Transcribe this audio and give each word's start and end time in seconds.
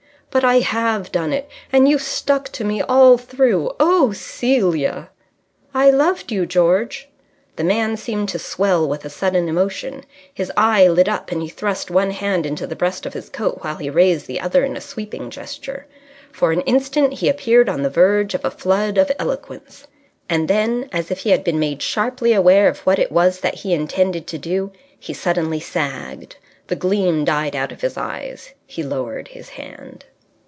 "But 0.33 0.45
I 0.45 0.59
have 0.59 1.11
done 1.11 1.33
it. 1.33 1.49
And 1.73 1.89
you 1.89 1.99
stuck 1.99 2.47
to 2.53 2.63
me 2.63 2.81
all 2.81 3.17
through! 3.17 3.69
Oh, 3.81 4.13
Celia!" 4.13 5.09
"I 5.73 5.89
loved 5.89 6.31
you, 6.31 6.45
George!" 6.45 7.09
The 7.57 7.65
man 7.65 7.97
seemed 7.97 8.29
to 8.29 8.39
swell 8.39 8.87
with 8.87 9.03
a 9.03 9.09
sudden 9.09 9.49
emotion. 9.49 10.05
His 10.33 10.49
eye 10.55 10.87
lit 10.87 11.09
up, 11.09 11.33
and 11.33 11.41
he 11.41 11.49
thrust 11.49 11.91
one 11.91 12.11
hand 12.11 12.45
into 12.45 12.65
the 12.65 12.77
breast 12.77 13.05
of 13.05 13.11
his 13.13 13.27
coat 13.27 13.57
while 13.59 13.75
he 13.75 13.89
raised 13.89 14.27
the 14.27 14.39
other 14.39 14.63
in 14.63 14.77
a 14.77 14.79
sweeping 14.79 15.29
gesture. 15.29 15.85
For 16.31 16.53
an 16.53 16.61
instant 16.61 17.15
he 17.15 17.27
appeared 17.27 17.67
on 17.67 17.81
the 17.81 17.89
verge 17.89 18.33
of 18.33 18.45
a 18.45 18.51
flood 18.51 18.97
of 18.97 19.11
eloquence. 19.19 19.85
And 20.29 20.47
then, 20.47 20.87
as 20.93 21.11
if 21.11 21.19
he 21.19 21.31
had 21.31 21.43
been 21.43 21.59
made 21.59 21.81
sharply 21.81 22.31
aware 22.31 22.69
of 22.69 22.79
what 22.85 22.99
it 22.99 23.11
was 23.11 23.41
that 23.41 23.55
he 23.55 23.73
intended 23.73 24.27
to 24.27 24.37
do, 24.37 24.71
he 24.97 25.13
suddenly 25.13 25.59
sagged. 25.59 26.37
The 26.67 26.77
gleam 26.77 27.25
died 27.25 27.53
out 27.53 27.73
of 27.73 27.81
his 27.81 27.97
eyes. 27.97 28.53
He 28.65 28.81
lowered 28.81 29.27
his 29.27 29.49
hand. 29.49 30.05